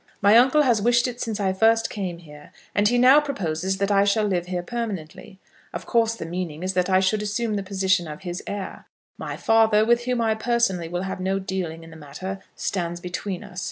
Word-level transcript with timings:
My 0.19 0.35
uncle 0.35 0.63
has 0.63 0.81
wished 0.81 1.07
it 1.07 1.21
since 1.21 1.39
I 1.39 1.53
first 1.53 1.91
came 1.91 2.17
here, 2.17 2.51
and 2.73 2.87
he 2.87 2.97
now 2.97 3.21
proposes 3.21 3.77
that 3.77 3.91
I 3.91 4.03
shall 4.03 4.23
live 4.23 4.47
here 4.47 4.63
permanently. 4.63 5.39
Of 5.73 5.85
course 5.85 6.15
the 6.15 6.25
meaning 6.25 6.63
is 6.63 6.73
that 6.73 6.89
I 6.89 6.99
should 6.99 7.21
assume 7.21 7.53
the 7.53 7.61
position 7.61 8.07
of 8.07 8.21
his 8.21 8.41
heir. 8.47 8.87
My 9.19 9.37
father, 9.37 9.85
with 9.85 10.05
whom 10.05 10.19
I 10.19 10.33
personally 10.33 10.87
will 10.89 11.03
have 11.03 11.19
no 11.19 11.37
dealing 11.37 11.83
in 11.83 11.91
the 11.91 11.97
matter, 11.97 12.39
stands 12.55 12.99
between 12.99 13.43
us. 13.43 13.59